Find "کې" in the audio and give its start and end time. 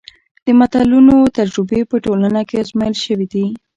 2.49-2.55